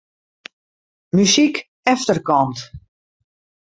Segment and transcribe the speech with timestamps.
[1.15, 1.63] Muzyk
[1.93, 2.57] efterkant.